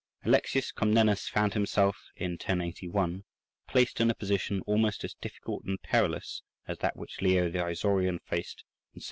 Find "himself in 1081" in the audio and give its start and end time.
1.53-3.23